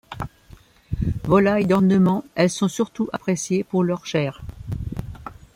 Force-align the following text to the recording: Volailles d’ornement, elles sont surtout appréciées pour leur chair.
Volailles 1.25 1.67
d’ornement, 1.67 2.23
elles 2.33 2.49
sont 2.49 2.67
surtout 2.67 3.07
appréciées 3.13 3.63
pour 3.63 3.83
leur 3.83 4.07
chair. 4.07 4.41